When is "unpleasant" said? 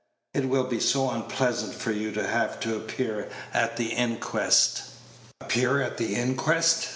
1.11-1.75